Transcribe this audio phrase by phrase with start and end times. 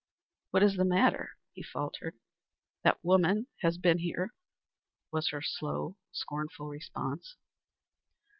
[0.49, 2.15] "What is the matter?" he faltered.
[2.83, 4.33] "That woman has been here,"
[5.11, 7.35] was her slow, scornful response.